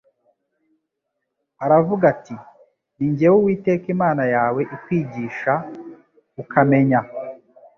[1.65, 2.35] aravuga ati
[2.95, 5.53] ni jyewe uwiteka imana yawe ikwigisha
[6.41, 6.99] ukamenya